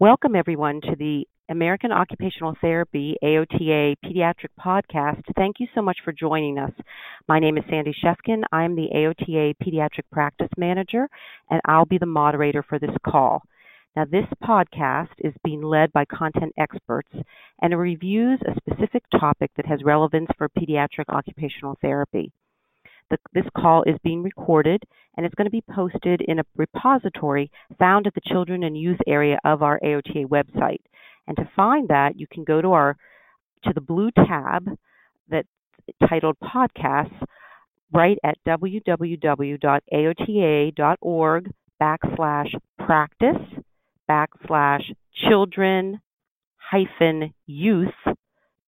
[0.00, 5.22] Welcome, everyone, to the American Occupational Therapy AOTA Pediatric Podcast.
[5.34, 6.70] Thank you so much for joining us.
[7.26, 8.44] My name is Sandy Schefkind.
[8.52, 11.08] I'm the AOTA Pediatric Practice Manager,
[11.50, 13.42] and I'll be the moderator for this call.
[13.96, 17.10] Now, this podcast is being led by content experts
[17.60, 22.30] and reviews a specific topic that has relevance for pediatric occupational therapy.
[23.10, 24.82] The, this call is being recorded
[25.16, 29.00] and it's going to be posted in a repository found at the children and youth
[29.06, 30.80] area of our AOTA website.
[31.26, 32.96] And to find that, you can go to our
[33.64, 34.68] to the blue tab
[35.28, 35.48] that's
[36.08, 37.24] titled podcasts
[37.92, 39.10] right at www.aota.org
[41.80, 43.36] backslash practice
[44.08, 46.00] backslash children
[46.56, 47.88] hyphen youth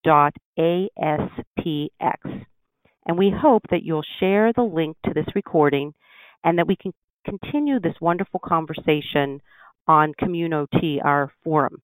[0.03, 2.45] dot aspx.
[3.05, 5.93] And we hope that you'll share the link to this recording
[6.43, 6.93] and that we can
[7.25, 9.41] continue this wonderful conversation
[9.87, 11.81] on CommunOT, our forum.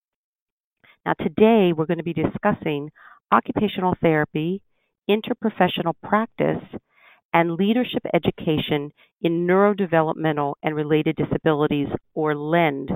[1.05, 2.91] Now, today we're going to be discussing
[3.31, 4.61] occupational therapy,
[5.09, 6.63] interprofessional practice,
[7.33, 12.91] and leadership education in neurodevelopmental and related disabilities, or LEND.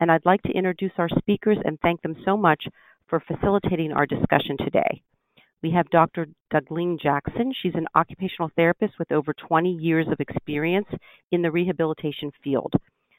[0.00, 2.64] And I'd like to introduce our speakers and thank them so much
[3.08, 5.02] for facilitating our discussion today.
[5.62, 6.26] We have Dr.
[6.52, 7.52] Douglene Jackson.
[7.60, 10.88] She's an occupational therapist with over 20 years of experience
[11.32, 12.72] in the rehabilitation field.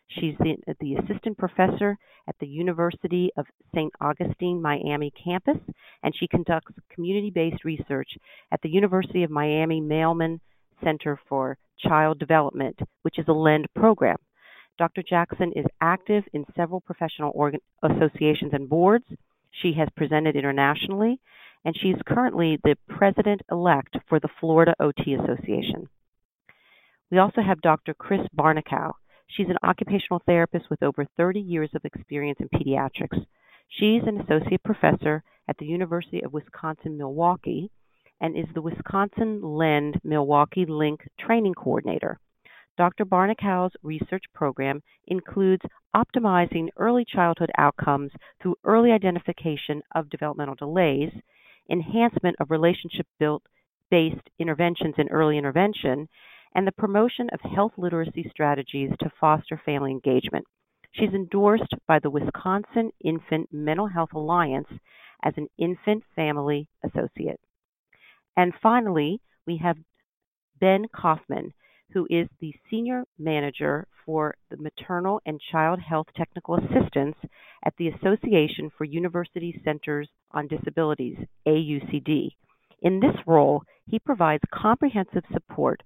[0.08, 3.94] She's the, the assistant professor at the University of St.
[4.02, 5.58] Augustine Miami campus,
[6.04, 8.10] and she conducts community based research
[8.52, 10.42] at the University of Miami Mailman
[10.84, 14.18] Center for Child Development, which is a LEND program.
[14.78, 15.04] Dr.
[15.04, 19.06] Jackson is active in several professional organ- associations and boards.
[19.52, 21.20] She has presented internationally
[21.66, 25.88] and she's currently the president elect for the Florida OT Association.
[27.12, 27.94] We also have Dr.
[27.94, 28.94] Kris Barnekow.
[29.28, 33.26] She's an occupational therapist with over 30 years of experience in pediatrics.
[33.70, 37.70] She's an associate professor at the University of Wisconsin Milwaukee
[38.22, 42.20] and is the Wisconsin Lend Milwaukee Link training coordinator.
[42.78, 43.06] Dr.
[43.06, 45.64] Barnekow's research program includes
[45.96, 48.12] optimizing early childhood outcomes
[48.42, 51.12] through early identification of developmental delays
[51.70, 53.44] enhancement of relationship built
[53.90, 56.08] based interventions in early intervention,
[56.56, 60.46] and the promotion of health literacy strategies to foster family engagement.
[60.92, 64.68] She's endorsed by the Wisconsin Infant Mental Health Alliance
[65.24, 67.40] as an infant family associate.
[68.36, 69.78] And finally, we have
[70.60, 71.54] Ben Kaufman,
[71.94, 77.16] who is the Senior Manager for the Maternal and Child Health Technical Assistance
[77.66, 82.30] at the Association for University Centers on Disabilities, AUCD.
[82.82, 85.84] In this role, he provides comprehensive support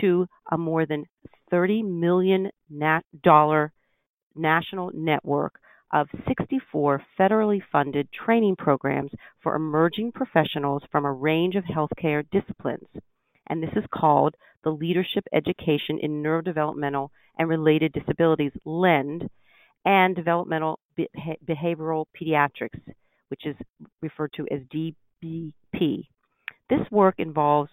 [0.00, 1.04] to a more than
[1.52, 2.50] $30 million
[4.34, 5.60] national network
[5.92, 9.10] of 64 federally funded training programs
[9.42, 12.86] for emerging professionals from a range of healthcare disciplines.
[13.48, 19.28] And this is called the Leadership Education in Neurodevelopmental and Related Disabilities, LEND,
[19.84, 20.78] and Developmental
[21.48, 22.80] Behavioral Pediatrics,
[23.28, 23.56] which is
[24.02, 26.06] referred to as DBP.
[26.68, 27.70] This work involves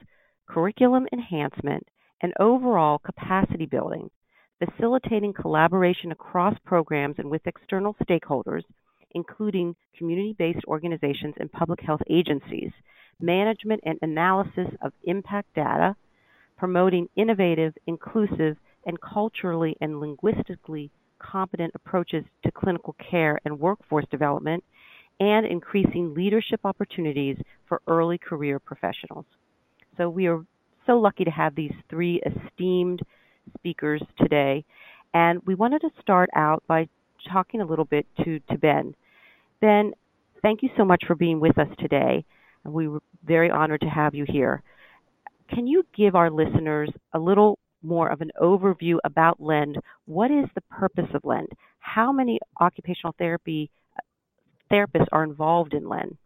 [0.48, 1.86] curriculum enhancement
[2.22, 4.10] and overall capacity building,
[4.64, 8.64] facilitating collaboration across programs and with external stakeholders,
[9.12, 12.72] including community based organizations and public health agencies,
[13.20, 15.96] management and analysis of impact data,
[16.58, 24.64] promoting innovative, inclusive, and culturally and linguistically competent approaches to clinical care and workforce development,
[25.20, 27.38] and increasing leadership opportunities
[27.68, 29.26] for early career professionals.
[29.98, 30.46] So we are
[30.86, 33.02] so lucky to have these three esteemed
[33.58, 34.64] speakers today.
[35.14, 36.88] And we wanted to start out by
[37.32, 38.94] talking a little bit to, to Ben.
[39.60, 39.94] Ben,
[40.42, 42.24] thank you so much for being with us today.
[42.64, 44.62] We were very honored to have you here.
[45.50, 49.78] Can you give our listeners a little more of an overview about LEND?
[50.06, 51.48] What is the purpose of LEND?
[51.80, 53.70] How many occupational therapy
[54.72, 56.18] therapists are involved in LEND?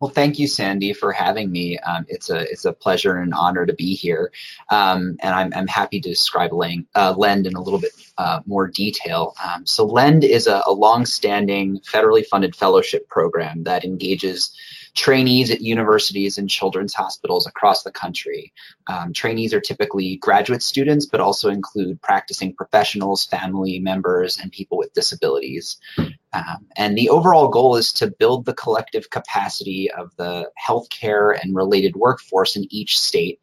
[0.00, 1.78] Well, thank you, Sandy, for having me.
[1.78, 4.32] Um, it's a it's a pleasure and an honor to be here,
[4.70, 8.40] um, and I'm, I'm happy to describe Lend, uh, Lend in a little bit uh,
[8.44, 9.34] more detail.
[9.42, 14.54] Um, so, Lend is a, a long-standing federally funded fellowship program that engages
[14.94, 18.52] trainees at universities and children's hospitals across the country.
[18.86, 24.78] Um, trainees are typically graduate students, but also include practicing professionals, family members, and people
[24.78, 25.78] with disabilities.
[25.98, 31.54] Um, and the overall goal is to build the collective capacity of the healthcare and
[31.54, 33.40] related workforce in each state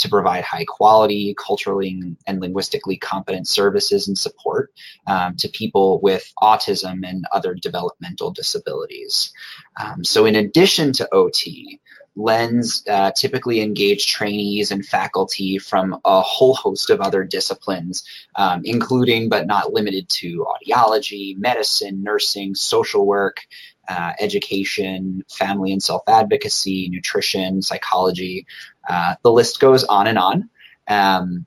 [0.00, 4.72] to provide high quality, culturally and linguistically competent services and support
[5.06, 9.32] um, to people with autism and other developmental disabilities.
[9.80, 11.80] Um, so, in addition to OT,
[12.16, 18.04] Lens uh, typically engage trainees and faculty from a whole host of other disciplines,
[18.34, 23.46] um, including but not limited to audiology, medicine, nursing, social work,
[23.90, 28.46] uh, education, family and self advocacy, nutrition, psychology.
[28.88, 30.48] Uh, the list goes on and on.
[30.86, 31.44] Um,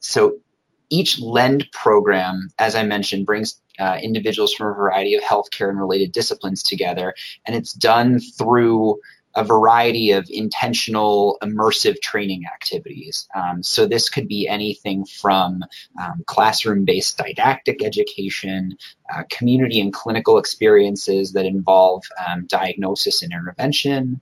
[0.00, 0.36] so
[0.90, 5.80] each LEND program, as I mentioned, brings uh, individuals from a variety of healthcare and
[5.80, 7.14] related disciplines together,
[7.46, 9.00] and it's done through
[9.34, 13.28] a variety of intentional immersive training activities.
[13.34, 15.64] Um, so this could be anything from
[16.00, 18.76] um, classroom-based didactic education,
[19.14, 24.20] uh, community and clinical experiences that involve um, diagnosis and intervention.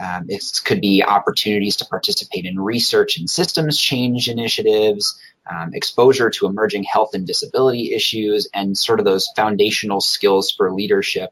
[0.00, 5.18] Um, it could be opportunities to participate in research and systems change initiatives,
[5.48, 10.72] um, exposure to emerging health and disability issues, and sort of those foundational skills for
[10.72, 11.30] leadership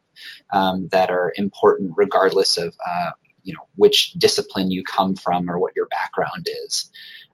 [0.51, 3.11] um, that are important regardless of uh,
[3.43, 6.89] you know which discipline you come from or what your background is.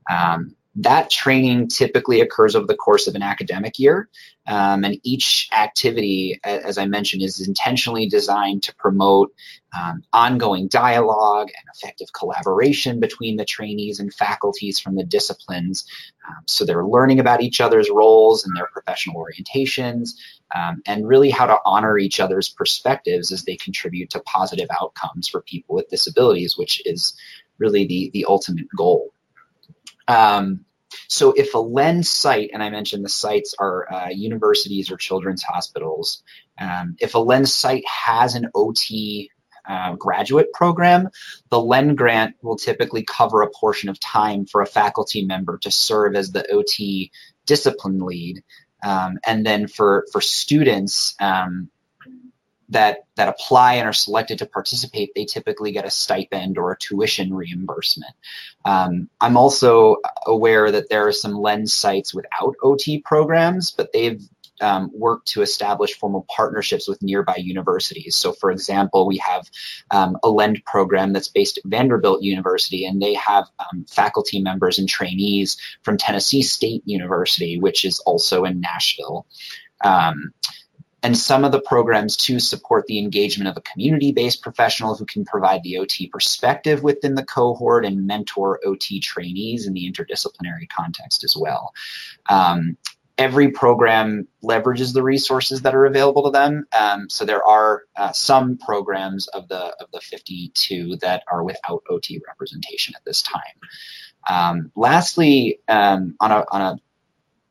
[0.10, 4.10] Um, that training typically occurs over the course of an academic year,
[4.46, 9.34] um, and each activity, as I mentioned, is intentionally designed to promote
[9.76, 15.86] um, ongoing dialogue and effective collaboration between the trainees and faculties from the disciplines.
[16.28, 20.10] Um, so they're learning about each other's roles and their professional orientations,
[20.54, 25.28] um, and really how to honor each other's perspectives as they contribute to positive outcomes
[25.28, 27.16] for people with disabilities, which is
[27.58, 29.12] really the, the ultimate goal.
[30.08, 30.66] Um,
[31.08, 35.44] so if a lens site, and I mentioned the sites are uh, universities or children's
[35.44, 36.24] hospitals,
[36.60, 39.30] um, if a lens site has an OT
[39.68, 41.10] uh, graduate program,
[41.50, 45.72] the LEND grant will typically cover a portion of time for a faculty member to
[45.72, 47.12] serve as the OT
[47.46, 48.44] discipline lead.
[48.84, 51.70] Um, and then for, for students, um,
[52.70, 56.78] that that apply and are selected to participate, they typically get a stipend or a
[56.78, 58.14] tuition reimbursement.
[58.66, 64.22] Um, I'm also aware that there are some lens sites without OT programs, but they've
[64.62, 68.16] um, worked to establish formal partnerships with nearby universities.
[68.16, 69.50] So, for example, we have
[69.92, 74.80] um, a LEND program that's based at Vanderbilt University, and they have um, faculty members
[74.80, 79.26] and trainees from Tennessee State University, which is also in Nashville.
[81.06, 85.24] And some of the programs to support the engagement of a community-based professional who can
[85.24, 91.24] provide the OT perspective within the cohort and mentor OT trainees in the interdisciplinary context
[91.24, 91.74] as well.
[92.28, 92.76] Um,
[93.20, 96.66] every program leverages the resources that are available to them.
[96.76, 101.84] Um, so there are uh, some programs of the of the 52 that are without
[101.88, 103.42] OT representation at this time.
[104.28, 106.80] Um, lastly, um, on a on a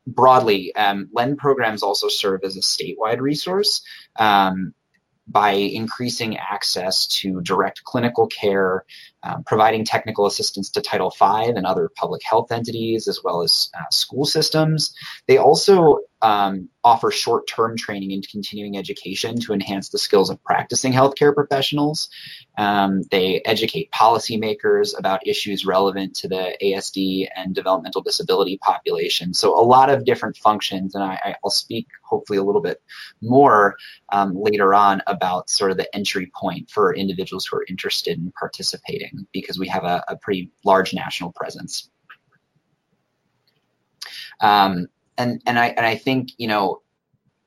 [0.07, 3.81] broadly, um, LEND programs also serve as a statewide resource
[4.17, 4.73] um,
[5.27, 8.85] by increasing access to direct clinical care,
[9.25, 13.69] um, providing technical assistance to Title V and other public health entities, as well as
[13.77, 14.93] uh, school systems.
[15.27, 20.43] They also um, offer short term training and continuing education to enhance the skills of
[20.43, 22.09] practicing healthcare professionals.
[22.57, 29.33] Um, they educate policymakers about issues relevant to the ASD and developmental disability population.
[29.33, 32.81] So, a lot of different functions, and I, will speak hopefully a little bit
[33.21, 33.75] more
[34.11, 38.31] um, later on about sort of the entry point for individuals who are interested in
[38.39, 41.89] participating because we have a, a pretty large national presence.
[44.41, 46.81] Um, and and I and I think you know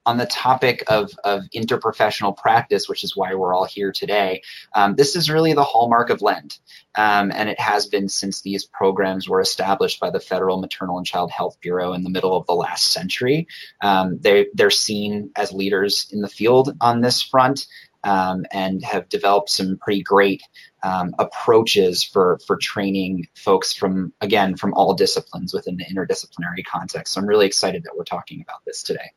[0.09, 4.41] on the topic of, of interprofessional practice, which is why we're all here today,
[4.75, 6.59] um, this is really the hallmark of LEND.
[6.95, 11.07] Um, and it has been since these programs were established by the Federal Maternal and
[11.07, 13.49] Child Health Bureau in the middle of the last century.
[13.83, 17.67] Um, they, they're seen as leaders in the field on this front
[18.05, 20.43] um, and have developed some pretty great
[20.83, 27.15] um, approaches for for training folks from again from all disciplines within the interdisciplinary context.
[27.15, 29.11] So I'm really excited that we're talking about this today.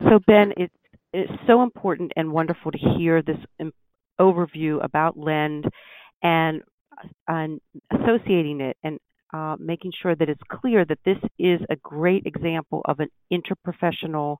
[0.00, 0.74] So Ben, it's
[1.12, 3.36] it's so important and wonderful to hear this
[4.18, 5.66] overview about Lend
[6.22, 6.62] and,
[7.28, 8.98] and associating it and
[9.34, 14.36] uh, making sure that it's clear that this is a great example of an interprofessional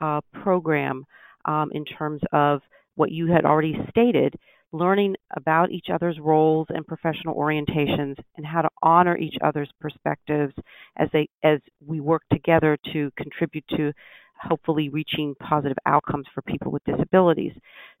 [0.00, 1.04] uh, program
[1.44, 2.60] um, in terms of
[2.96, 4.34] what you had already stated,
[4.72, 10.54] learning about each other's roles and professional orientations and how to honor each other's perspectives
[10.96, 13.92] as they as we work together to contribute to
[14.40, 17.52] hopefully reaching positive outcomes for people with disabilities.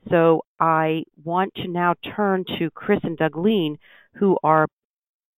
[0.08, 3.76] So I want to now turn to Kris and Douglene,
[4.14, 4.66] who are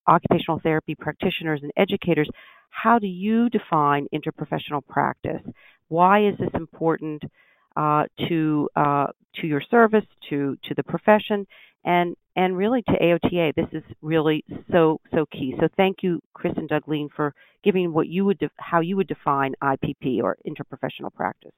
[0.08, 2.30] occupational therapy practitioners and educators,
[2.70, 5.42] how do you define interprofessional practice?
[5.88, 7.24] Why is this important
[7.76, 11.46] uh, to uh, to your service, to to the profession,
[11.84, 13.54] and and really to AOTA?
[13.56, 15.56] This is really so so key.
[15.60, 19.54] So thank you, Kris and Douglene, for giving what you would how you would define
[19.62, 21.54] IPP or interprofessional practice.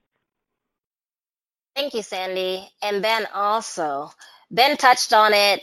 [1.75, 2.67] Thank you, Sandy.
[2.83, 4.11] And Ben also,
[4.51, 5.61] Ben touched on it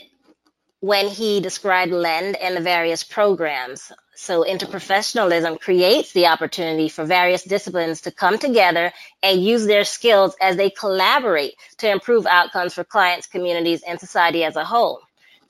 [0.81, 3.91] when he described LEND and the various programs.
[4.21, 10.35] So interprofessionalism creates the opportunity for various disciplines to come together and use their skills
[10.39, 15.01] as they collaborate to improve outcomes for clients, communities, and society as a whole.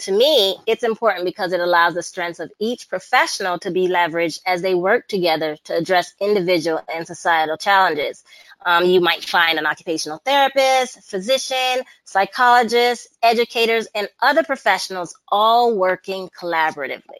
[0.05, 4.39] To me, it's important because it allows the strengths of each professional to be leveraged
[4.45, 8.23] as they work together to address individual and societal challenges.
[8.65, 16.29] Um, you might find an occupational therapist, physician, psychologist, educators, and other professionals all working
[16.29, 17.19] collaboratively.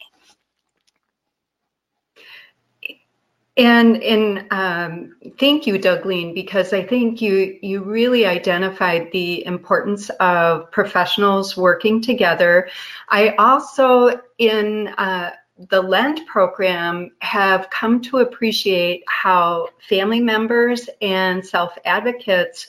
[3.61, 10.09] And and um, thank you, Douglene, because I think you you really identified the importance
[10.19, 12.69] of professionals working together.
[13.09, 15.33] I also in uh,
[15.69, 22.67] the LEND program have come to appreciate how family members and self advocates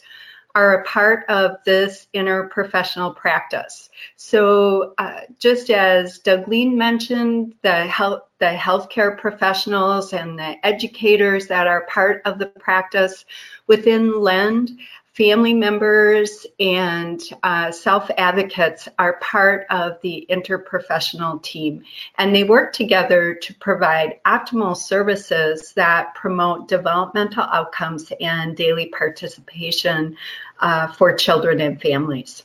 [0.55, 3.89] are a part of this interprofessional practice.
[4.17, 11.69] So, uh, just as Douglene mentioned, the health the healthcare professionals and the educators that
[11.69, 13.25] are part of the practice
[13.69, 14.73] within LEND,
[15.13, 21.85] family members and uh, self advocates are part of the interprofessional team,
[22.19, 30.17] and they work together to provide optimal services that promote developmental outcomes and daily participation
[30.61, 32.45] uh, for children and families.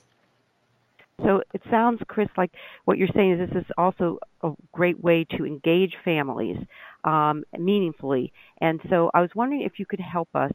[1.24, 2.52] So it sounds, Kris, like
[2.86, 6.58] what you're saying is this is also a great way to engage families
[7.06, 8.32] um, meaningfully.
[8.62, 10.52] And so I was wondering if you could help us,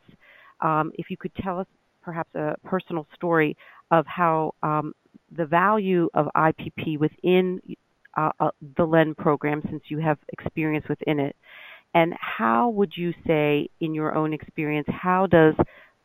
[0.61, 1.66] um, if you could tell us
[2.02, 3.56] perhaps a personal story
[3.90, 4.94] of how um,
[5.37, 7.61] the value of IPP within
[8.16, 11.37] uh, uh, the LEND program, since you have experience within it,
[11.94, 15.54] and how would you say, in your own experience, how does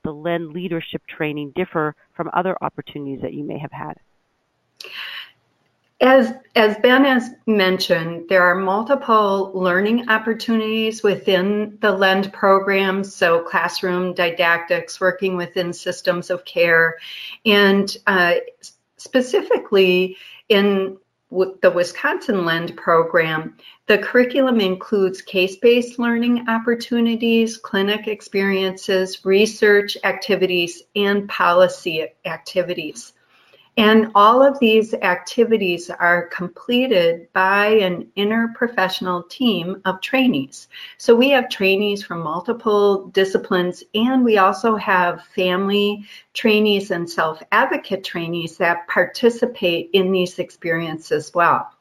[0.04, 3.98] the LEND leadership training differ from other opportunities that you may have had?
[6.00, 13.42] As, as Ben has mentioned, there are multiple learning opportunities within the LEND program, so
[13.42, 16.98] classroom didactics, working within systems of care,
[17.46, 18.36] and uh,
[18.98, 20.18] specifically
[20.50, 20.98] in
[21.32, 31.27] the Wisconsin LEND program, the curriculum includes case-based learning opportunities, clinic experiences, research activities, and
[31.27, 33.13] policy activities.
[33.77, 40.67] And all of these activities are completed by an interprofessional team of trainees.
[40.98, 47.43] So we have trainees from multiple disciplines, and we also have family trainees and self
[47.51, 51.76] advocate trainees that participate in these experiences as well.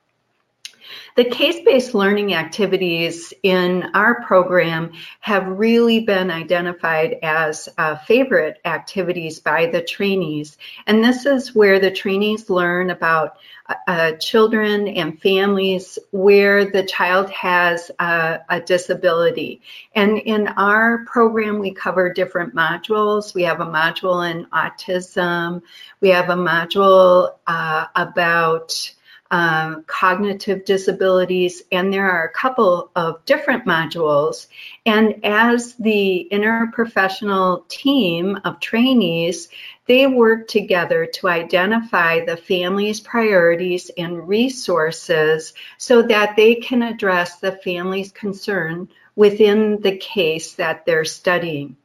[1.17, 9.41] The case-based learning activities in our program have really been identified as uh, favorite activities
[9.41, 10.59] by the trainees.
[10.87, 16.85] And this is where the trainees learn about uh, uh children and families where the
[16.85, 19.63] child has a, a disability.
[19.95, 23.35] And in our program, we cover different modules.
[23.35, 25.63] We have a module in autism.
[26.01, 28.93] We have a module uh, about
[29.31, 34.47] um, cognitive disabilities, and there are a couple of different modules.
[34.85, 39.49] And as the interprofessional team of trainees,
[39.87, 47.39] they work together to identify the family's priorities and resources so that they can address
[47.39, 51.77] the family's concern within the case that they're studying.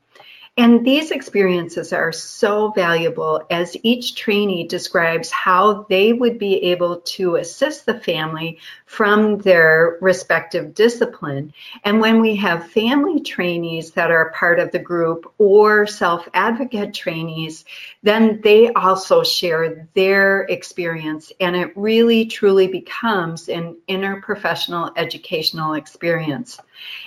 [0.62, 6.98] And these experiences are so valuable as each trainee describes how they would be able
[6.98, 11.52] to assist the family from their respective discipline.
[11.84, 16.94] And when we have family trainees that are part of the group or self advocate
[16.94, 17.66] trainees,
[18.04, 21.32] then they also share their experience.
[21.40, 26.60] And it really truly becomes an interprofessional educational experience.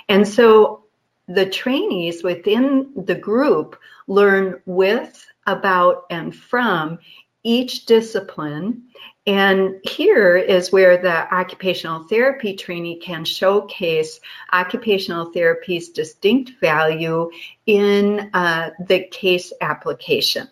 [0.08, 0.83] And so
[1.26, 6.98] the trainees within the group learn with, about, and from
[7.42, 8.84] each discipline.
[9.26, 14.20] And here is where the occupational therapy trainee can showcase
[14.52, 17.30] occupational therapy's distinct value
[17.66, 20.48] in uh, the case application.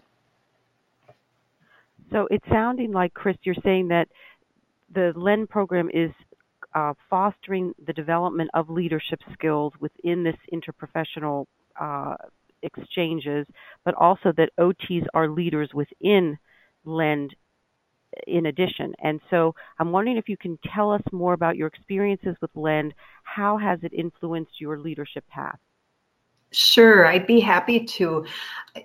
[2.10, 4.08] So it's sounding like, Kris, you're saying that
[4.92, 6.10] the LEND program is
[6.74, 11.46] uh, fostering the development of leadership skills within this interprofessional
[11.80, 12.16] uh,
[12.62, 13.46] exchanges,
[13.84, 16.38] but also that OTs are leaders within
[16.84, 17.34] LEND
[18.26, 18.94] in addition.
[19.02, 22.94] And so I'm wondering if you can tell us more about your experiences with LEND.
[23.24, 25.58] How has it influenced your leadership path?
[26.52, 28.26] Sure, I'd be happy to.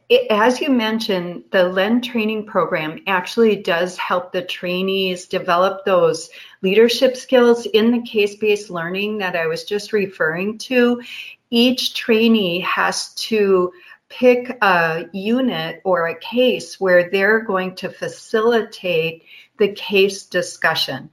[0.09, 6.29] It, as you mentioned, the LEND training program actually does help the trainees develop those
[6.61, 11.01] leadership skills in the case based learning that I was just referring to.
[11.49, 13.73] Each trainee has to
[14.09, 19.23] pick a unit or a case where they're going to facilitate
[19.57, 21.09] the case discussion.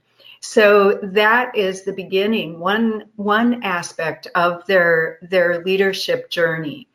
[0.46, 6.86] So that is the beginning, one one aspect of their their leadership journey.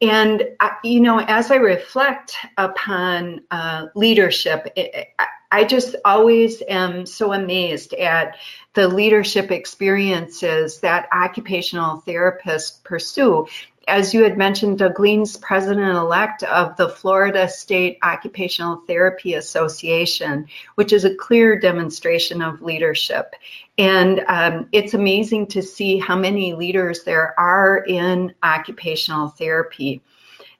[0.00, 5.08] And uh, you know, as I reflect upon uh, leadership, it,
[5.54, 8.36] I just always am so amazed at
[8.72, 13.46] the leadership experiences that occupational therapists pursue
[13.86, 20.46] as you had mentioned, Douglene's president-elect of the Florida State Occupational Therapy Association,
[20.76, 23.34] which is a clear demonstration of leadership.
[23.76, 30.00] And um, it's amazing to see how many leaders there are in occupational therapy.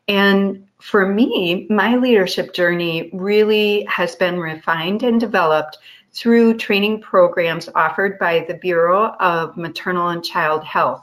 [0.07, 5.79] And for me, my leadership journey really has been refined and developed
[6.13, 11.03] through training programs offered by the Bureau of Maternal and Child Health.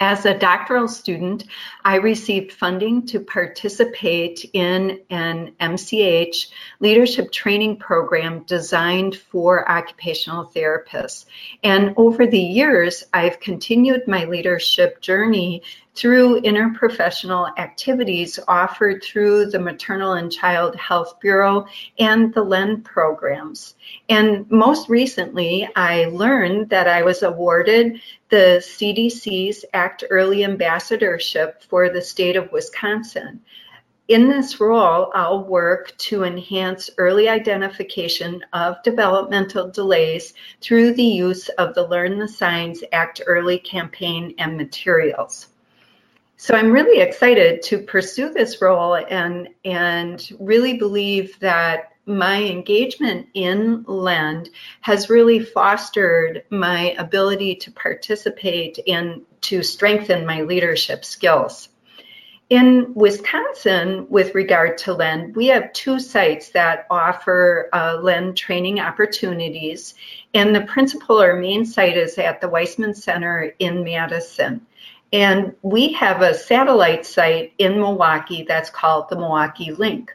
[0.00, 1.44] As a doctoral student,
[1.84, 6.48] I received funding to participate in an MCH
[6.80, 11.26] leadership training program designed for occupational therapists.
[11.62, 15.62] And over the years, I've continued my leadership journey
[15.94, 21.66] through interprofessional activities offered through the Maternal and Child Health Bureau
[21.98, 23.74] and the LEND programs.
[24.08, 31.88] And most recently, I learned that I was awarded the CDC's ACT Early Ambassadorship for
[31.88, 33.40] the state of Wisconsin.
[34.06, 41.48] In this role, I'll work to enhance early identification of developmental delays through the use
[41.50, 45.48] of the Learn the Signs Act Early campaign and materials
[46.40, 53.26] so I'm really excited to pursue this role and and really believe that my engagement
[53.34, 54.48] in LEND
[54.80, 61.68] has really fostered my ability to participate and to strengthen my leadership skills.
[62.48, 68.80] In Wisconsin, with regard to LEND, we have two sites that offer uh, LEND training
[68.80, 69.94] opportunities,
[70.32, 74.66] and the principal or main site is at the Waisman Center in Madison.
[75.12, 80.14] And we have a satellite site in Milwaukee that's called the Milwaukee Link.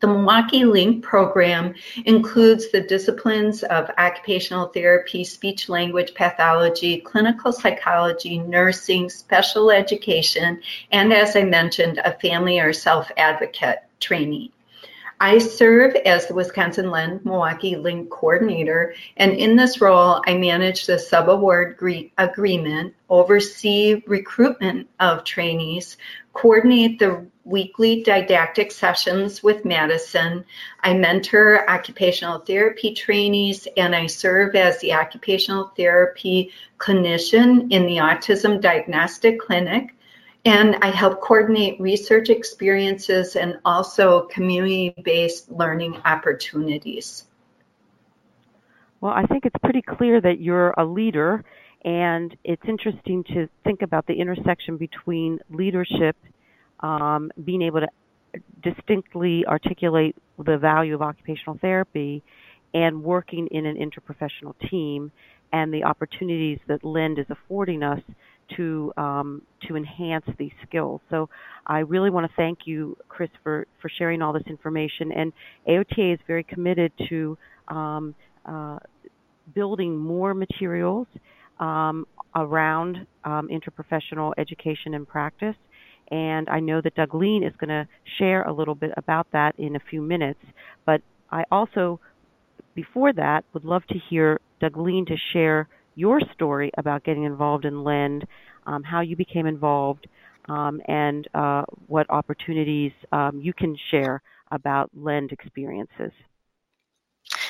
[0.00, 1.74] The Milwaukee Link program
[2.06, 10.60] includes the disciplines of occupational therapy, speech language pathology, clinical psychology, nursing, special education,
[10.90, 14.50] and as I mentioned, a family or self advocate training.
[15.22, 20.84] I serve as the Wisconsin Lend Milwaukee Link Coordinator, and in this role, I manage
[20.86, 25.96] the subaward agreement, oversee recruitment of trainees,
[26.32, 30.44] coordinate the weekly didactic sessions with Madison.
[30.80, 37.98] I mentor occupational therapy trainees, and I serve as the occupational therapy clinician in the
[37.98, 39.94] Autism Diagnostic Clinic
[40.44, 47.24] and I help coordinate research experiences and also community based learning opportunities.
[49.00, 51.44] Well, I think it's pretty clear that you're a leader,
[51.84, 56.16] and it's interesting to think about the intersection between leadership,
[56.80, 57.88] um, being able to
[58.62, 62.22] distinctly articulate the value of occupational therapy,
[62.74, 65.12] and working in an interprofessional team,
[65.52, 68.00] and the opportunities that LEND is affording us
[68.56, 71.00] to um, to enhance these skills.
[71.10, 71.28] So
[71.66, 75.12] I really want to thank you, Kris, for, for sharing all this information.
[75.12, 75.32] And
[75.68, 77.38] AOTA is very committed to
[77.68, 78.78] um, uh,
[79.54, 81.06] building more materials
[81.60, 85.56] um, around um, interprofessional education and practice.
[86.10, 87.86] And I know that Douglene is going to
[88.18, 90.40] share a little bit about that in a few minutes.
[90.84, 92.00] But I also,
[92.74, 97.84] before that, would love to hear Douglene to share your story about getting involved in
[97.84, 98.26] LEND,
[98.66, 100.06] um, how you became involved,
[100.48, 106.12] um, and uh, what opportunities um, you can share about LEND experiences.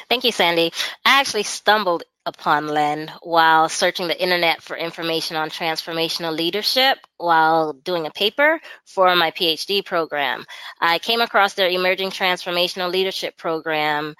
[0.08, 0.72] Thank you, Sandy.
[1.04, 7.72] I actually stumbled upon LEND while searching the internet for information on transformational leadership while
[7.72, 10.44] doing a paper for my PhD program.
[10.80, 14.14] I came across their Emerging Transformational Leadership program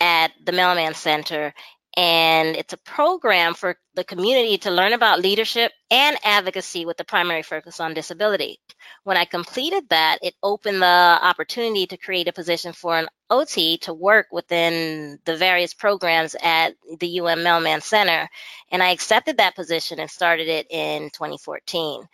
[0.00, 1.52] at the Mailman Center
[1.96, 7.04] and it's a program for the community to learn about leadership and advocacy with the
[7.04, 8.58] primary focus on disability.
[9.04, 13.78] When I completed that, it opened the opportunity to create a position for an OT
[13.78, 18.28] to work within the various programs at the UM Mailman Center,
[18.70, 22.06] and I accepted that position and started it in 2014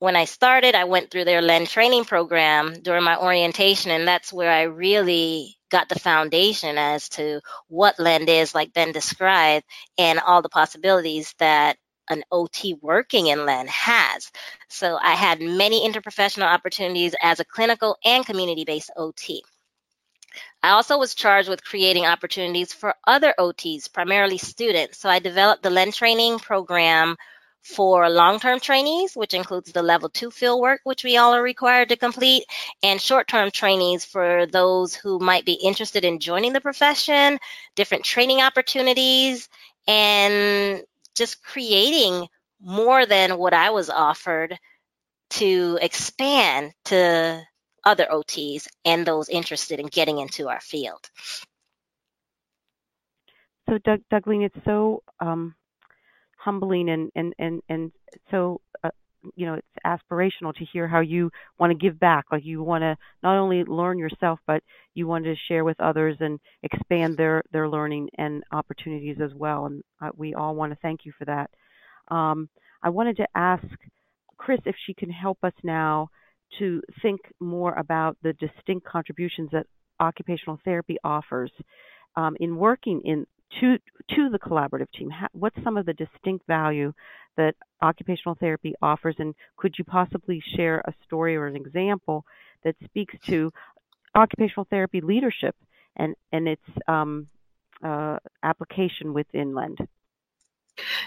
[0.00, 4.32] when I started, I went through their LEND training program during my orientation, and that's
[4.32, 9.64] where I really got the foundation as to what LEND is, like Ben described,
[9.96, 11.76] and all the possibilities that
[12.10, 14.30] an OT working in LEND has.
[14.68, 19.42] So I had many interprofessional opportunities as a clinical and community based OT.
[20.62, 24.98] I also was charged with creating opportunities for other OTs, primarily students.
[24.98, 27.16] So I developed the LEND training program
[27.62, 31.90] for long-term trainees, which includes the level two field work, which we all are required
[31.90, 32.44] to complete,
[32.82, 37.38] and short-term trainees for those who might be interested in joining the profession,
[37.76, 39.48] different training opportunities,
[39.86, 40.82] and
[41.14, 42.26] just creating
[42.60, 44.58] more than what I was offered
[45.30, 47.42] to expand to
[47.84, 51.10] other OTs and those interested in getting into our field.
[53.68, 55.54] So, Doug, Douglene, it's so um,
[56.40, 57.92] humbling and and and and
[58.30, 58.90] so uh,
[59.34, 62.24] you know it's aspirational to hear how you want to give back.
[62.32, 64.62] Like you want to not only learn yourself but
[64.94, 69.66] you want to share with others and expand their their learning and opportunities as well.
[69.66, 71.50] And uh, we all want to thank you for that.
[72.14, 72.48] Um,
[72.82, 73.64] i wanted to ask
[74.38, 76.08] Kris if she can help us now
[76.58, 79.66] to think more about the distinct contributions that
[80.00, 81.52] occupational therapy offers
[82.16, 83.26] um, in working in
[83.58, 83.78] to
[84.14, 85.10] to the collaborative team?
[85.10, 86.92] How, what's some of the distinct value
[87.36, 92.24] that occupational therapy offers, and could you possibly share a story or an example
[92.64, 93.52] that speaks to
[94.14, 95.56] occupational therapy leadership
[95.96, 97.26] and and its um,
[97.82, 99.78] uh, application within LEND?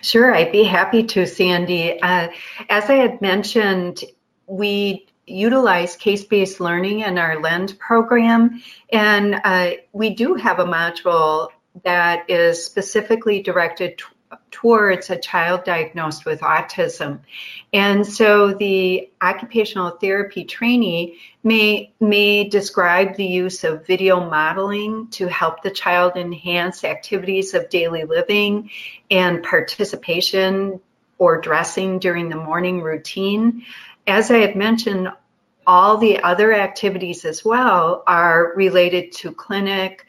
[0.02, 2.00] Sure, I'd be happy to, Sandy.
[2.02, 2.28] Uh,
[2.70, 4.04] as I had mentioned,
[4.46, 11.50] we utilize case-based learning in our LEND program, and uh, we do have a module
[11.84, 14.06] that is specifically directed t-
[14.52, 17.20] towards a child diagnosed with autism.
[17.72, 25.28] And so the occupational therapy trainee may, may describe the use of video modeling to
[25.28, 28.70] help the child enhance activities of daily living
[29.10, 30.80] and participation
[31.18, 33.66] or dressing during the morning routine.
[34.06, 35.10] As I had mentioned,
[35.66, 40.06] all the other activities as well are related to clinic,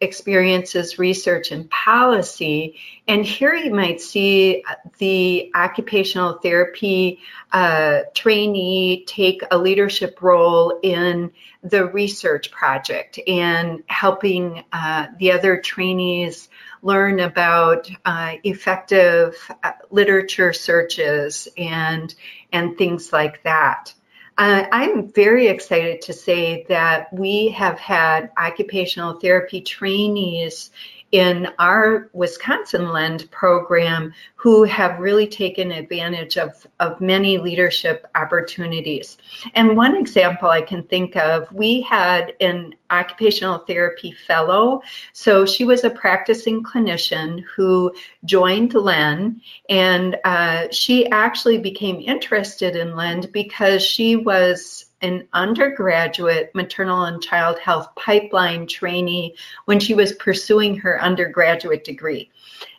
[0.00, 2.76] experiences, research, and policy.
[3.08, 4.62] And here you might see
[4.98, 7.18] the occupational therapy
[7.52, 11.32] uh, trainee take a leadership role in
[11.62, 16.48] the research project and helping uh, the other trainees
[16.82, 19.34] learn about uh, effective
[19.64, 22.14] uh, literature searches and
[22.52, 23.92] and things like that.
[24.38, 30.70] Uh, I'm very excited to say that we have had occupational therapy trainees
[31.10, 39.18] in our Wisconsin Lend program who have really taken advantage of, of many leadership opportunities.
[39.54, 44.82] And one example I can think of, we had an occupational therapy fellow.
[45.12, 52.76] So she was a practicing clinician who joined LEND, and uh, she actually became interested
[52.76, 59.34] in LEND because she was an undergraduate maternal and child health pipeline trainee
[59.66, 62.30] when she was pursuing her undergraduate degree.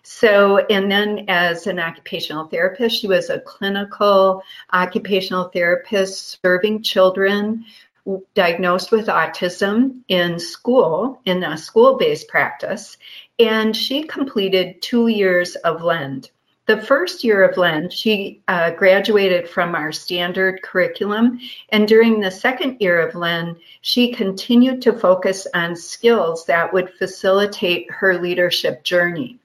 [0.03, 4.43] So, and then as an occupational therapist, she was a clinical
[4.73, 7.63] occupational therapist serving children
[8.33, 12.97] diagnosed with autism in school, in a school based practice.
[13.37, 16.29] And she completed two years of LEND.
[16.65, 21.39] The first year of LEND, she uh, graduated from our standard curriculum.
[21.69, 26.93] And during the second year of LEND, she continued to focus on skills that would
[26.93, 29.39] facilitate her leadership journey.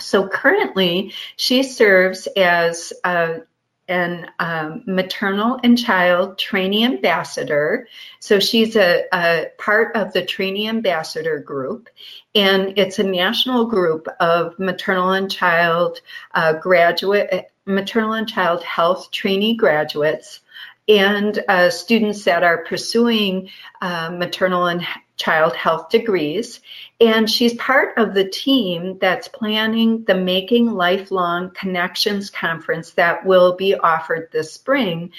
[0.00, 3.42] So currently, she serves as a
[3.88, 7.88] an um, maternal and child trainee ambassador.
[8.20, 11.88] So she's a, a, part of the trainee ambassador group,
[12.34, 16.00] and it's a national group of maternal and child
[16.34, 20.40] uh, graduate, maternal and child health trainee graduates,
[20.86, 24.82] and uh, students that are pursuing uh, maternal and
[25.18, 26.60] child health degrees.
[27.00, 33.56] And she's part of the team that's planning the Making Lifelong Connections Conference that will
[33.56, 35.10] be offered this spring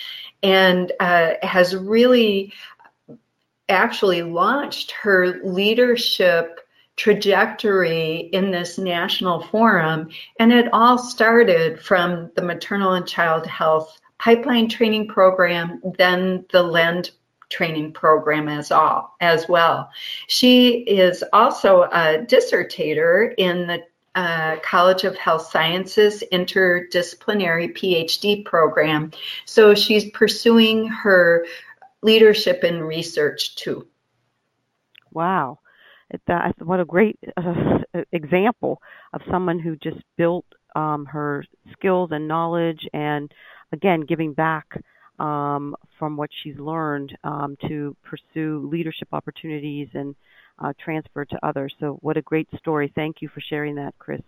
[0.42, 2.54] and uh, has really
[3.68, 6.60] actually launched her leadership
[6.96, 10.10] trajectory in this national forum.
[10.40, 16.62] And it all started from the maternal and child health pipeline training program, then the
[16.62, 17.12] LEND
[17.50, 19.90] training program as all as well.
[20.28, 23.84] She is also a dissertator in the
[24.16, 29.12] uh, College of Health Sciences interdisciplinary PhD program.
[29.46, 31.46] So she's pursuing her
[32.02, 33.88] leadership in research too.
[35.12, 35.60] Wow.
[36.60, 37.80] What a great uh,
[38.12, 38.82] example
[39.14, 43.32] of someone who just built um, her skills and knowledge and
[43.72, 44.66] again giving back
[45.20, 50.16] um, from what she's learned um, to pursue leadership opportunities and
[50.60, 51.74] uh, transfer to others.
[51.80, 52.92] So, what a great story.
[52.96, 54.22] Thank you for sharing that, Kris.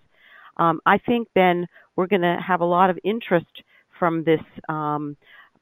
[0.57, 3.63] Um, I think, Ben, we're going to have a lot of interest
[3.97, 5.15] from this um,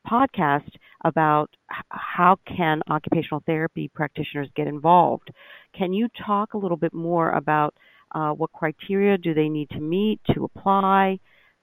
[0.10, 0.72] podcast
[1.06, 1.50] about
[1.90, 5.30] how can occupational therapy practitioners get involved.
[5.78, 7.74] Can you talk a little bit more about
[8.14, 11.20] uh, what criteria do they need to meet to apply?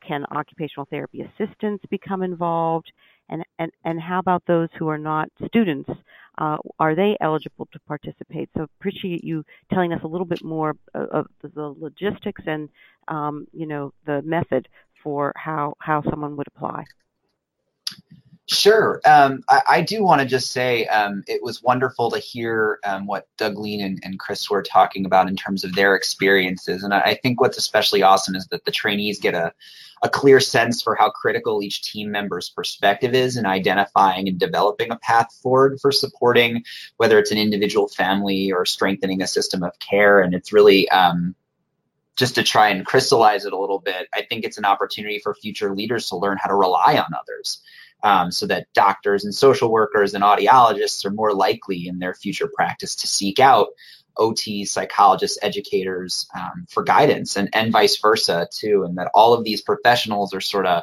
[0.06, 2.92] Can occupational therapy assistants become involved?
[3.28, 5.90] And, and, and how about those who are not students?
[6.38, 8.48] Uh, are they eligible to participate?
[8.56, 12.68] So appreciate you telling us a little bit more of the logistics and
[13.08, 14.68] um, you know the method
[15.02, 16.84] for how how someone would apply.
[18.48, 19.00] Sure.
[19.04, 23.06] Um, I, I, do want to just say um, it was wonderful to hear um,
[23.06, 26.84] what Douglene and, and, Kris were talking about in terms of their experiences.
[26.84, 29.52] And I, I, think what's especially awesome is that the trainees get a,
[30.04, 34.92] a clear sense for how critical each team member's perspective is in identifying and developing
[34.92, 36.62] a path forward for supporting
[36.98, 40.20] whether it's an individual family or strengthening a system of care.
[40.20, 41.34] And it's really um,
[42.14, 45.34] just to try and crystallize it a little bit, I think it's an opportunity for
[45.34, 47.60] future leaders to learn how to rely on others
[48.02, 52.50] um, so that doctors and social workers and audiologists are more likely in their future
[52.54, 53.68] practice to seek out
[54.18, 58.84] OT, psychologists, educators um, for guidance, and, and vice versa too.
[58.84, 60.82] And that all of these professionals are sort of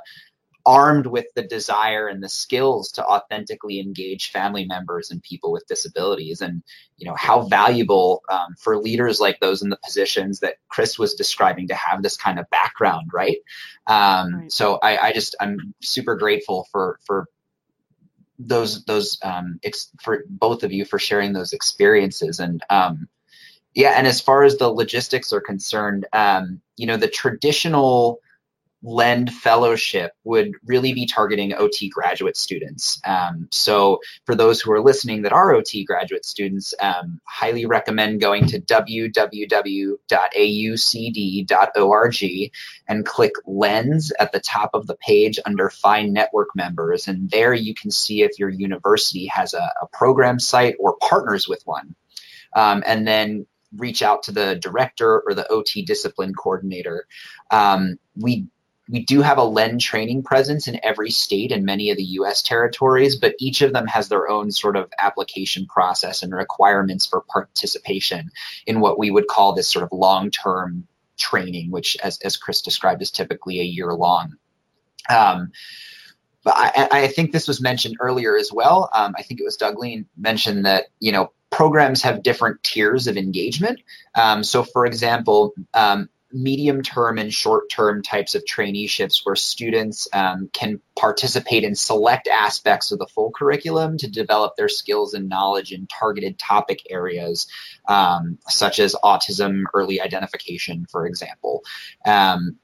[0.65, 5.67] armed with the desire and the skills to authentically engage family members and people with
[5.67, 6.41] disabilities.
[6.41, 6.63] And
[6.97, 11.15] you know how valuable um, for leaders like those in the positions that Kris was
[11.15, 13.37] describing to have this kind of background right,
[13.87, 14.51] um, right.
[14.51, 17.27] so I, I, just i'm super grateful for for
[18.39, 22.39] those those um, ex- for both of you for sharing those experiences.
[22.39, 23.07] And um,
[23.73, 28.19] yeah and as far as the logistics are concerned um, you know the traditional
[28.83, 32.99] Lend Fellowship would really be targeting OT graduate students.
[33.05, 38.19] Um, so, for those who are listening that are OT graduate students, um, highly recommend
[38.19, 39.13] going to www.aucd.org
[42.89, 47.07] and click Lens at the top of the page under Find Network Members.
[47.07, 51.47] And there you can see if your university has a, a program site or partners
[51.47, 51.95] with one.
[52.55, 57.07] Um, and then reach out to the director or the OT discipline coordinator.
[57.49, 58.47] Um, we
[58.89, 62.41] we do have a LEND training presence in every state and many of the US
[62.41, 67.21] territories, but each of them has their own sort of application process and requirements for
[67.21, 68.29] participation
[68.67, 72.61] in what we would call this sort of long term training, which, as, as Kris
[72.61, 74.33] described, is typically a year long.
[75.09, 75.51] Um,
[76.43, 78.89] but I, I, think this was mentioned earlier as well.
[78.93, 83.15] Um, I think it was Douglene mentioned that, you know, programs have different tiers of
[83.15, 83.79] engagement.
[84.15, 90.07] Um, so, for example, um, medium term and short term types of traineeships where students
[90.13, 95.29] um, can participate in select aspects of the full curriculum to develop their skills and
[95.29, 97.47] knowledge in targeted topic areas,
[97.87, 101.63] um, such as autism early identification, for example.
[102.05, 102.57] Um,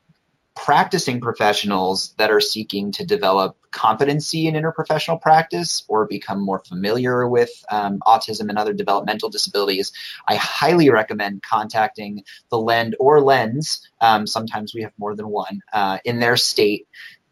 [0.65, 7.27] practicing professionals that are seeking to develop competency in interprofessional practice or become more familiar
[7.27, 9.93] with um, autism and other developmental disabilities,
[10.27, 13.87] I highly recommend contacting the LEND or LENS.
[14.01, 16.87] Um, sometimes we have more than one uh, in their state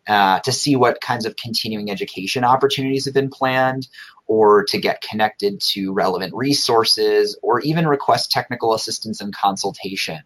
[0.08, 3.90] uh, to see what kinds of continuing education opportunities have been planned
[4.28, 10.20] or to get connected to relevant resources or even request technical assistance and consultation.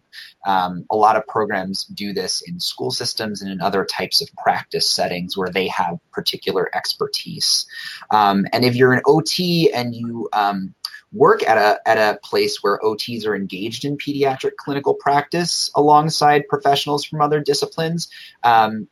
[0.44, 4.28] Um, a lot of programs do this in school systems and in other types of
[4.36, 7.66] practice settings where they have particular expertise.
[8.10, 10.74] Um, and if you're an OT and you um,
[11.12, 16.48] work at a at a place where OTs are engaged in pediatric clinical practice alongside
[16.48, 18.08] professionals from other disciplines,
[18.42, 18.88] um,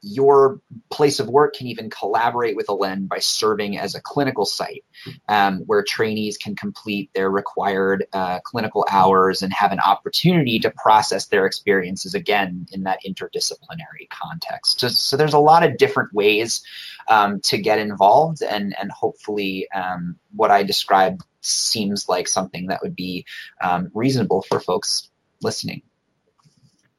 [0.00, 4.44] your place of work can even collaborate with a LEND by serving as a clinical
[4.44, 4.84] site
[5.28, 10.70] um, where trainees can complete their required uh, clinical hours and have an opportunity to
[10.70, 14.80] process their experiences again in that interdisciplinary context.
[14.80, 16.62] So, so there's a lot of different ways
[17.08, 22.82] um, to get involved, and, and hopefully, um, what I described seems like something that
[22.82, 23.24] would be
[23.60, 25.10] um, reasonable for folks
[25.42, 25.82] listening.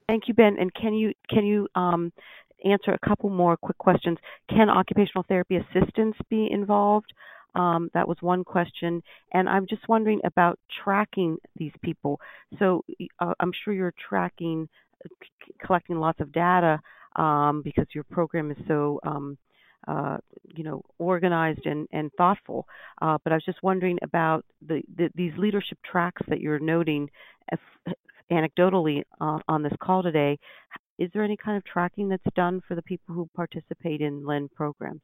[0.10, 0.58] Thank you, Ben.
[0.60, 2.12] And can you can you um,
[2.66, 4.18] answer a couple more quick questions?
[4.50, 7.12] Can occupational therapy assistants be involved?
[7.56, 9.02] Um, that was one question.
[9.34, 12.20] And I'm just wondering about tracking these people.
[12.60, 12.84] So
[13.20, 14.70] uh, I'm sure you're tracking,
[15.04, 16.80] c- collecting lots of data
[17.16, 19.38] um, because your program is so, um,
[19.88, 20.18] uh,
[20.56, 22.68] you know, organized and, and thoughtful.
[23.02, 27.10] Uh, but I was just wondering about the, the, these leadership tracks that you're noting
[27.52, 27.60] if,
[28.32, 30.38] anecdotally uh, on this call today.
[31.00, 34.52] Is there any kind of tracking that's done for the people who participate in LEND
[34.52, 35.02] programs?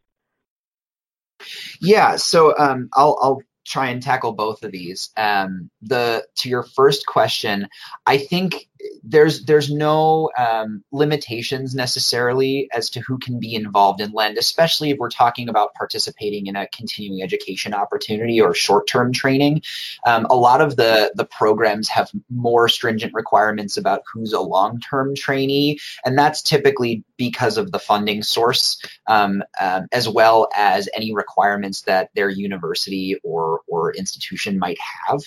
[1.81, 5.09] Yeah, so um, I'll, I'll try and tackle both of these.
[5.15, 7.67] Um, the to your first question,
[8.05, 8.67] I think
[9.03, 14.89] there's there's no um, limitations necessarily as to who can be involved in LEND especially
[14.89, 19.61] if we're talking about participating in a continuing education opportunity or short-term training.
[20.05, 25.15] Um, a lot of the the programs have more stringent requirements about who's a long-term
[25.15, 31.13] trainee and that's typically because of the funding source um, um as well as any
[31.13, 35.21] requirements that their university or or institution might have.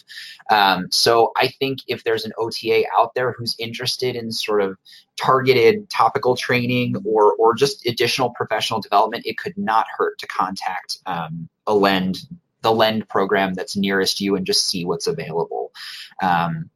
[0.51, 4.63] Um, so i think if there's an OTA out there who's who's interested in sort
[4.63, 4.77] of
[5.17, 10.99] targeted topical training or or just additional professional development, it could not hurt to contact
[11.07, 12.19] um, a LEND
[12.63, 15.73] the LEND program that's nearest you and just see what's available.
[16.21, 16.71] Um,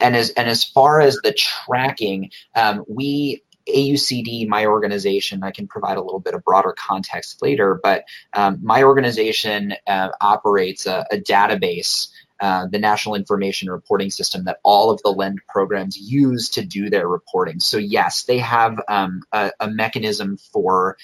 [0.00, 5.66] and as and as far as the tracking, um, we AUCD, my organization, I can
[5.66, 11.06] provide a little bit of broader context later, but um, my organization uh, operates a,
[11.10, 12.08] a database
[12.40, 16.90] uh, the National Information Reporting System that all of the LEND programs use to do
[16.90, 17.60] their reporting.
[17.60, 20.96] So, yes, they have um, a, a, mechanism for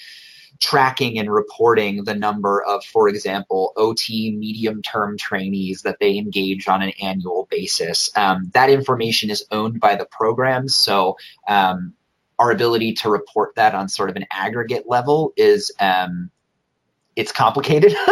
[0.59, 6.67] tracking and reporting the number of, for example, OT medium term trainees that they engage
[6.67, 8.15] on an annual basis.
[8.15, 10.75] Um, that information is owned by the programs.
[10.75, 11.17] So,
[11.47, 11.93] um,
[12.37, 16.31] our ability to report that on sort of an aggregate level is um,
[17.15, 17.95] it's complicated.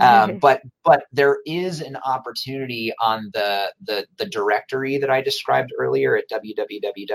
[0.00, 5.72] Um, but but there is an opportunity on the, the the directory that i described
[5.78, 7.12] earlier at www.aucd.org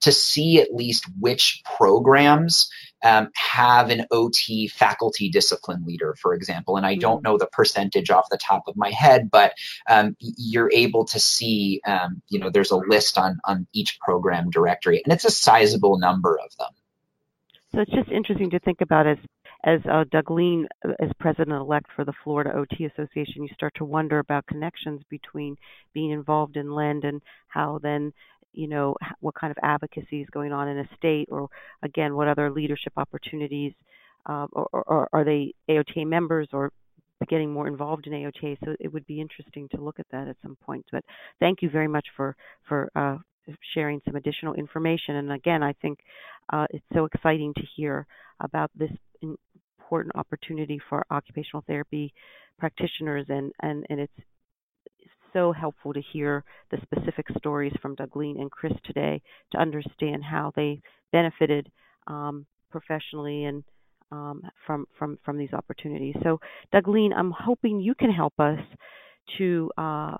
[0.00, 2.70] to see at least which programs
[3.04, 6.76] um, have an OT faculty discipline leader for example.
[6.76, 7.32] And i don't mm-hmm.
[7.32, 9.52] know the percentage off the top of my head but
[9.88, 14.50] um, you're able to see um, you know there's a list on on each program
[14.50, 16.70] directory and it's a sizable number of them
[17.74, 19.18] so it's just interesting to think about as
[19.64, 24.18] as uh, Douglene, uh, as president-elect for the Florida OT Association, you start to wonder
[24.18, 25.56] about connections between
[25.94, 28.12] being involved in LEND and how then,
[28.52, 31.48] you know, what kind of advocacy is going on in a state, or
[31.82, 33.72] again, what other leadership opportunities,
[34.26, 36.72] uh, or, or, are they AOTA members or
[37.28, 38.56] getting more involved in AOTA?
[38.64, 40.84] So it would be interesting to look at that at some point.
[40.90, 41.04] But
[41.38, 42.34] thank you very much for
[42.68, 43.18] for uh,
[43.74, 45.16] sharing some additional information.
[45.16, 45.98] And again, I think
[46.52, 48.06] uh, it's so exciting to hear
[48.40, 48.90] about this
[49.22, 52.12] important opportunity for occupational therapy
[52.58, 54.12] practitioners, and, and, and it's
[55.32, 59.20] so helpful to hear the specific stories from Douglene and Kris today
[59.52, 61.70] to understand how they benefited
[62.06, 63.64] um, professionally and
[64.10, 66.14] um, from from from these opportunities.
[66.22, 66.38] So,
[66.72, 68.58] Douglene, I'm hoping you can help us
[69.38, 70.16] to uh,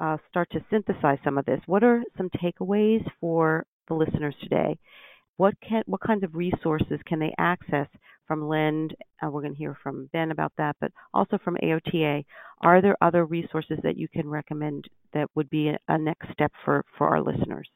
[0.00, 1.60] uh, start to synthesize some of this.
[1.66, 4.78] What are some takeaways for the listeners today?
[5.36, 7.88] What can what kinds of resources can they access
[8.26, 8.94] from LEND?
[9.22, 12.24] Uh, we're going to hear from Ben about that, but also from AOTA.
[12.60, 16.52] Are there other resources that you can recommend that would be a, a next step
[16.64, 17.68] for for our listeners?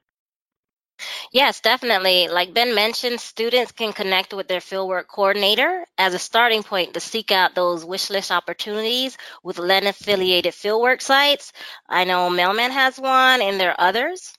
[1.33, 2.29] Yes, definitely.
[2.29, 7.01] Like Ben mentioned, students can connect with their fieldwork coordinator as a starting point to
[7.01, 11.53] seek out those wish list opportunities with LEND affiliated fieldwork sites.
[11.89, 14.33] I know Mailman has one and there are others.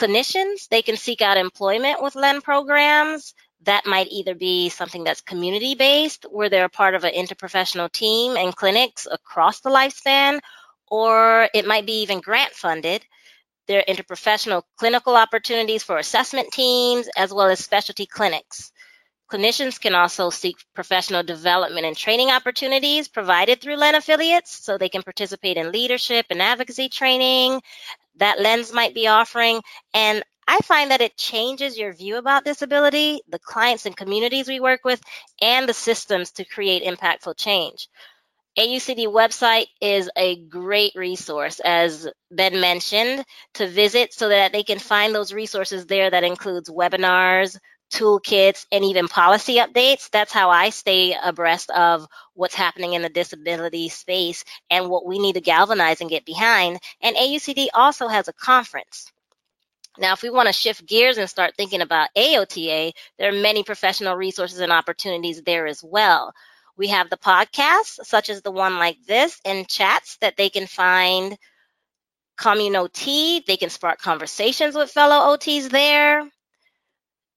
[0.00, 3.34] Clinicians, they can seek out employment with LEND programs.
[3.62, 8.36] That might either be something that's community based, where they're part of an interprofessional team
[8.36, 10.40] and clinics across the lifespan,
[10.88, 13.04] or it might be even grant funded
[13.68, 18.72] there are interprofessional clinical opportunities for assessment teams, as well as specialty clinics.
[19.30, 24.90] Clinicians can also seek professional development and training opportunities provided through LEND affiliates so they
[24.90, 27.62] can participate in leadership and advocacy training
[28.16, 29.62] that LENS might be offering.
[29.94, 34.60] And I find that it changes your view about disability, the clients and communities we
[34.60, 35.00] work with,
[35.40, 37.88] and the systems to create impactful change.
[38.58, 43.24] AUCD website is a great resource, as Ben mentioned,
[43.54, 47.56] to visit so that they can find those resources there that includes webinars,
[47.94, 50.10] toolkits, and even policy updates.
[50.10, 55.18] That's how I stay abreast of what's happening in the disability space and what we
[55.18, 56.78] need to galvanize and get behind.
[57.00, 59.10] And AUCD also has a conference.
[59.98, 63.62] Now, if we want to shift gears and start thinking about AOTA, there are many
[63.62, 66.32] professional resources and opportunities there as well.
[66.76, 70.66] We have the podcasts, such as the one like this, and chats that they can
[70.66, 71.36] find
[72.38, 73.44] CommunOT.
[73.46, 76.28] They can spark conversations with fellow OTs there.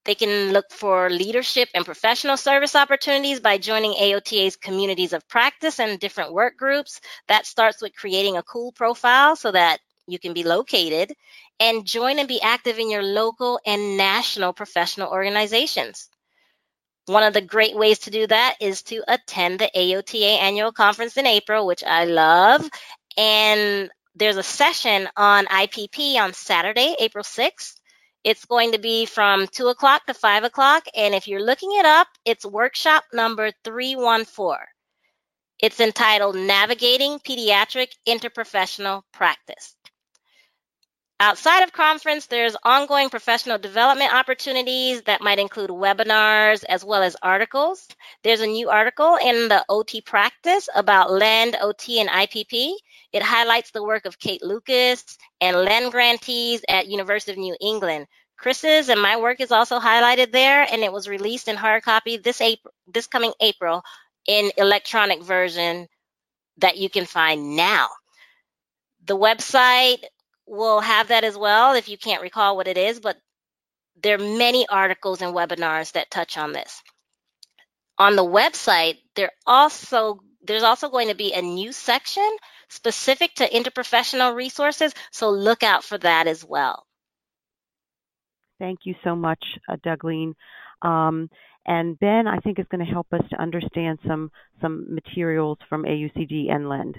[0.04, 5.80] They can look for leadership and professional service opportunities by joining AOTA's communities of practice
[5.80, 7.00] and different work groups.
[7.26, 11.12] That starts with creating a cool profile so that you can be located
[11.58, 16.08] and join and be active in your local and national professional organizations.
[17.06, 21.16] One of the great ways to do that is to attend the AOTA annual conference
[21.16, 22.68] in April, which I love.
[23.16, 27.74] And there's a session on IPP on Saturday, April 6th.
[28.24, 30.84] It's going to be from 2 o'clock to 5 o'clock.
[30.96, 34.56] And if you're looking it up, it's workshop number 314.
[35.60, 39.76] It's entitled Navigating Pediatric Interprofessional Practice.
[41.18, 47.16] Outside of conference, there's ongoing professional development opportunities that might include webinars as well as
[47.22, 47.88] articles.
[48.22, 52.74] There's a new article in the OT practice about LEND, OT, and IPP.
[53.14, 58.06] It highlights the work of Kate Lucas and LEND grantees at University of New England.
[58.36, 62.18] Kris's and my work is also highlighted there, and it was released in hard copy
[62.18, 63.82] this April, this coming April
[64.26, 65.86] in electronic version
[66.58, 67.88] that you can find now.
[69.06, 70.04] The website
[70.46, 73.16] will have that as well if you can't recall what it is, but
[74.02, 76.82] there are many articles and webinars that touch on this.
[77.98, 82.28] On the website, there also there's also going to be a new section
[82.68, 86.86] specific to interprofessional resources, so look out for that as well.
[88.58, 90.34] Thank you so much, uh, Douglene.
[90.82, 91.28] Um,
[91.66, 94.30] and Ben, I think, is going to help us to understand some
[94.60, 96.96] some materials from AUCD and LEND.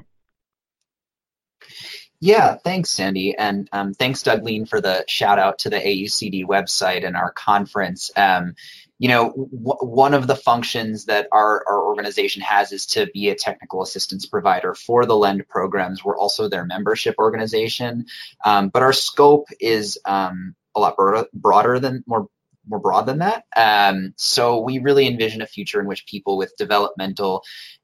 [2.19, 3.37] Yeah, thanks, Sandy.
[3.37, 8.09] And um, thanks, Douglene, for the shout out to the AUCD website and our conference.
[8.15, 8.55] Um,
[8.97, 13.29] you know, w- one of the functions that our, our organization has is to be
[13.29, 16.03] a technical assistance provider for the LEND programs.
[16.03, 18.07] We're also their membership organization,
[18.43, 22.27] um, but our scope is um, a lot broader, broader than more
[22.69, 23.45] more broad than that.
[23.55, 27.43] Um, so we really envision a future in which people with developmental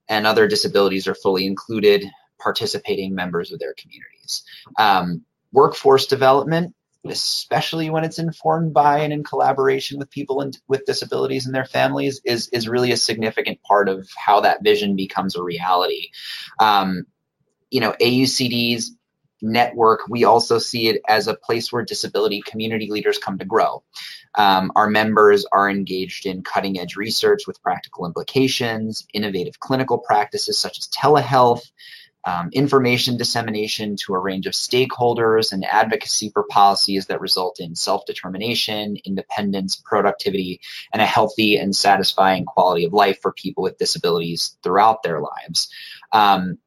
[0.09, 2.03] and other disabilities are fully included
[2.38, 3.73] participating members of their
[4.24, 4.43] communities.
[4.78, 6.74] Um, workforce development,
[7.05, 11.65] especially when it's informed by and in collaboration with people in, with disabilities and their
[11.65, 16.09] families, is, is really a significant part of how that vision becomes a reality.
[16.59, 17.03] Um,
[17.69, 18.95] you know, AUCD's
[19.41, 23.84] network, we also see it as a place where disability community leaders come to grow.
[24.36, 30.57] Um, our members are engaged in cutting edge research with practical implications, innovative clinical practices
[30.57, 31.69] such as telehealth,
[32.26, 37.76] um, information dissemination to a range of stakeholders and advocacy for policies that result in
[37.76, 40.61] self determination, independence, productivity,
[40.91, 45.69] and a healthy and satisfying quality of life for people with disabilities throughout their lives.
[46.11, 46.57] Um,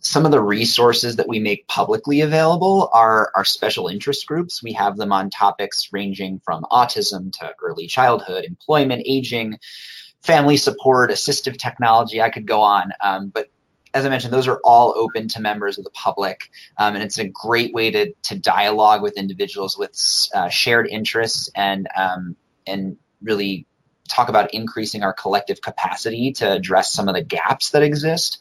[0.00, 4.62] some of the resources that we make publicly available are our special interest groups.
[4.62, 9.58] We have them on topics ranging from autism to early childhood, employment, aging,
[10.22, 12.20] family support, assistive technology.
[12.20, 13.48] I could go on, um, but
[13.94, 17.18] as I mentioned, those are all open to members of the public, um, and it's
[17.18, 22.36] a great way to to dialogue with individuals with uh, shared interests and um,
[22.66, 23.66] and really
[24.08, 28.38] talk about increasing our collective capacity to address some of the gaps that exist.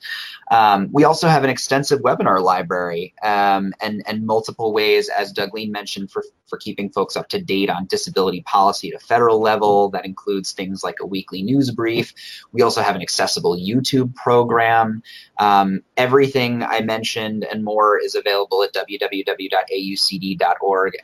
[0.51, 5.71] Um, we also have an extensive webinar library um, and, and multiple ways, as Douglene
[5.71, 9.89] mentioned, for, for keeping folks up to date on disability policy at a federal level.
[9.91, 12.13] That includes things like a weekly news brief.
[12.51, 15.01] We also have an accessible YouTube program.
[15.39, 19.13] Um, everything I mentioned and more is available at www.aucd.org.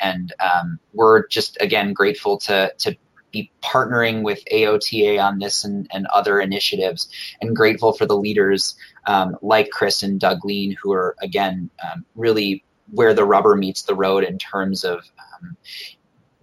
[0.02, 2.98] And um, we're just, again, grateful to, to
[3.32, 7.10] be partnering with AOTA on this and, and other initiatives,
[7.42, 8.76] and grateful for the leaders
[9.06, 13.96] um, like Kris and Douglene, who are, again, um, really where the rubber meets the
[13.96, 15.56] road in terms of um,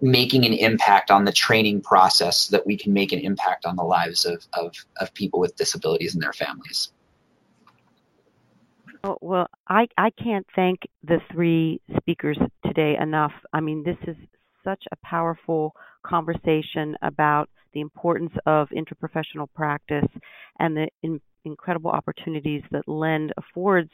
[0.01, 3.76] making an impact on the training process so that we can make an impact on
[3.76, 6.93] the lives of, of, of people with disabilities and their families.
[9.03, 13.32] Oh, well, I, I can't thank the three speakers today enough.
[13.53, 14.16] I mean, this is
[14.64, 15.74] such a powerful
[16.07, 20.09] conversation about the importance of interprofessional practice
[20.59, 23.91] and the in, incredible opportunities that LEND affords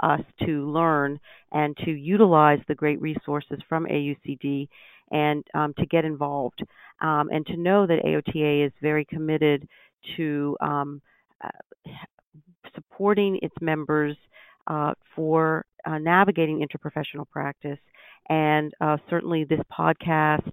[0.00, 1.18] us to learn
[1.52, 4.68] and to utilize the great resources from AUCD
[5.10, 6.62] and um, to get involved
[7.02, 9.68] um, and to know that AOTA is very committed
[10.16, 11.00] to um,
[11.42, 11.48] uh,
[12.74, 14.16] supporting its members
[14.66, 17.78] uh, for uh, navigating interprofessional practice.
[18.28, 20.50] And uh, certainly, this podcast,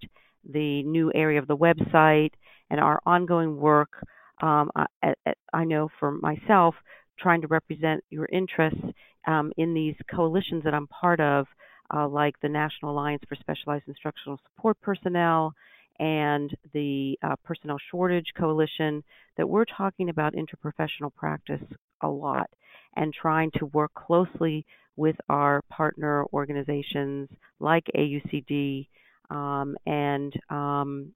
[0.49, 2.31] the new area of the website,
[2.69, 3.89] and our ongoing work,
[4.41, 5.13] um, I,
[5.53, 6.73] I, know for myself,
[7.19, 8.81] trying to represent your interests
[9.27, 11.45] um, in these coalitions that I'm part of,
[11.93, 15.53] uh, like the National Alliance for Specialized Instructional Support Personnel
[15.99, 19.03] and the uh, Personnel Shortage Coalition,
[19.37, 21.61] that we're talking about interprofessional practice
[22.01, 22.49] a lot
[22.95, 24.65] and trying to work closely
[24.95, 27.29] with our partner organizations
[27.59, 28.87] like AUCD
[29.32, 31.13] um, and um,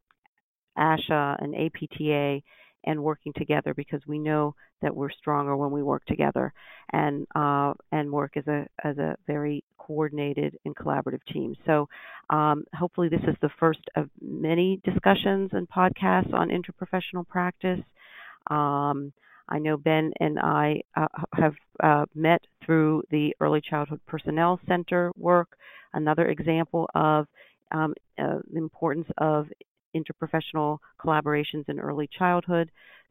[0.78, 2.42] ASHA and APTA
[2.86, 6.54] and working together because we know that we're stronger when we work together
[6.94, 11.56] and uh, and work as a as a very coordinated and collaborative team.
[11.66, 11.88] So
[12.30, 17.80] um, hopefully this is the first of many discussions and podcasts on interprofessional practice.
[18.50, 19.14] Um,
[19.48, 21.54] I know Ben and I uh, have
[21.84, 25.50] uh, met through the Early Childhood Personnel Center work,
[25.94, 27.28] another example of
[27.72, 29.48] um, uh, importance of
[29.96, 32.70] interprofessional collaborations in early childhood.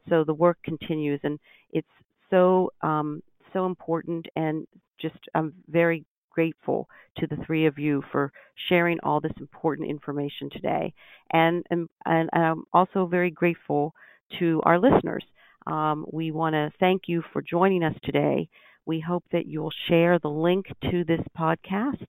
[0.08, 1.38] So the work continues, and
[1.72, 1.88] it's
[2.30, 4.66] so um, so important, and
[5.00, 6.88] just I'm very grateful
[7.18, 8.32] to the three of you for
[8.68, 10.92] sharing all this important information today,
[11.32, 13.94] and and, and I'm also very grateful
[14.38, 15.24] to our listeners.
[15.66, 18.48] Um, we want to thank you for joining us today.
[18.84, 22.06] We hope that you'll share the link to this podcast,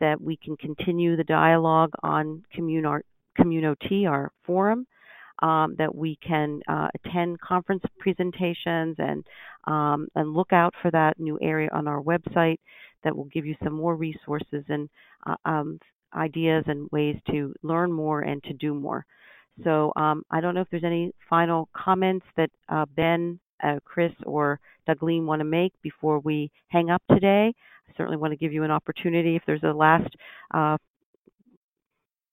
[0.00, 4.86] that we can continue the dialogue on CommunOT, our forum,
[5.42, 9.24] um, that we can uh, attend conference presentations and
[9.66, 12.58] um, and look out for that new area on our website
[13.02, 14.88] that will give you some more resources and
[15.26, 15.78] uh, um,
[16.14, 19.04] ideas and ways to learn more and to do more.
[19.62, 24.12] So um, I don't know if there's any final comments that uh, Ben, uh, Kris,
[24.26, 27.54] or Douglene want to make before we hang up today.
[27.88, 30.14] I certainly want to give you an opportunity if there's a last
[30.52, 30.76] uh,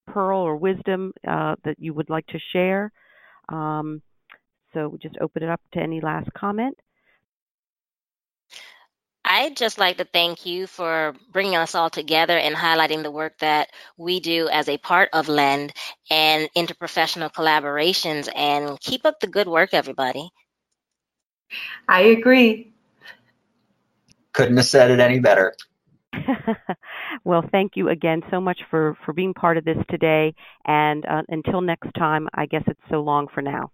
[0.07, 2.91] pearl or wisdom uh, that you would like to share.
[3.49, 4.01] Um,
[4.73, 6.77] so just open it up to any last comment.
[9.23, 13.37] I'd just like to thank you for bringing us all together and highlighting the work
[13.39, 15.73] that we do as a part of LEND
[16.09, 18.27] and interprofessional collaborations.
[18.35, 20.31] And keep up the good work, everybody.
[21.87, 22.70] I agree.
[24.33, 25.53] Couldn't have said it any better.
[27.23, 30.33] well, thank you again so much for, for being part of this today.
[30.65, 33.71] And uh, until next time, I guess it's so long for now.